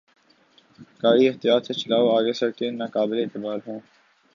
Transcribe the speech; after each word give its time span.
گاڑی 1.01 1.23
احتیاط 1.27 1.61
سے 1.67 1.73
چلاؤ! 1.79 2.05
آگے 2.17 2.33
سڑکیں 2.39 2.71
ناقابل 2.71 3.17
اعتبار 3.21 3.57
ہیں۔ 3.67 3.79